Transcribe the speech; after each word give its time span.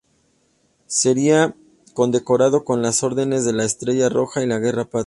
Sería 0.87 1.55
condecorado 1.93 2.65
con 2.65 2.81
las 2.81 3.03
órdenes 3.03 3.45
de 3.45 3.53
la 3.53 3.65
Estrella 3.65 4.09
Roja 4.09 4.41
y 4.41 4.47
la 4.47 4.57
Guerra 4.57 4.85
Patria. 4.85 4.99